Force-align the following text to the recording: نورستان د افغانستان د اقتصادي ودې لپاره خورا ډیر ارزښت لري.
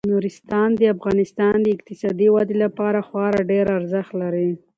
نورستان 0.13 0.69
د 0.79 0.81
افغانستان 0.95 1.55
د 1.61 1.67
اقتصادي 1.75 2.27
ودې 2.31 2.55
لپاره 2.63 2.99
خورا 3.07 3.39
ډیر 3.51 3.65
ارزښت 3.77 4.11
لري. 4.21 4.49